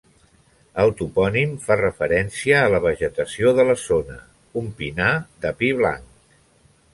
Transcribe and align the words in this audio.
El 0.83 0.93
topònim 1.01 1.51
fa 1.65 1.77
referència 1.81 2.61
a 2.61 2.71
la 2.77 2.79
vegetació 2.85 3.53
de 3.61 3.67
la 3.71 3.77
zona: 3.83 4.17
un 4.63 4.73
pinar 4.81 5.11
de 5.45 5.53
pi 5.61 5.71
blanc. 5.85 6.11